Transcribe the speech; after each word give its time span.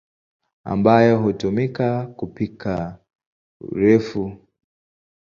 ambayo 0.63 1.17
hutumika 1.21 2.05
kupika 2.07 2.97
urefu. 3.61 4.37